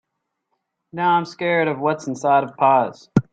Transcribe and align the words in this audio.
Now, 0.91 1.11
I’m 1.11 1.25
scared 1.25 1.67
of 1.67 1.79
what 1.79 1.97
is 1.97 2.07
inside 2.07 2.43
of 2.43 2.57
pies. 2.57 3.07